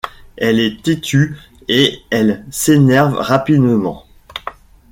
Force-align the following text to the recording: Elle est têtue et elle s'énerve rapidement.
Elle 0.35 0.59
est 0.59 0.81
têtue 0.81 1.37
et 1.67 1.99
elle 2.09 2.43
s'énerve 2.49 3.13
rapidement. 3.13 4.03